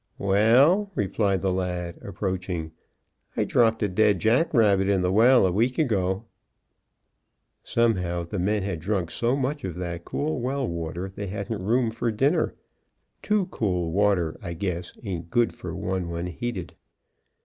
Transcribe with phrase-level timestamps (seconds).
[0.17, 2.71] "Well," replied the lad, approaching,
[3.37, 6.25] "I dropped a dead jackrabbit in the well a week ago."
[7.61, 11.91] Somehow the men had drunk so much of that cool well water they hadn't room
[11.91, 12.55] for dinner;
[13.21, 16.73] too cool water I guess aint' good for one when heated.